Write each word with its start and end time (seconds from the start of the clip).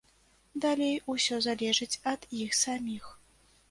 Далей 0.63 0.95
усё 1.15 1.35
залежыць 1.49 1.99
ад 2.17 2.21
іх 2.43 2.61
саміх. 2.65 3.17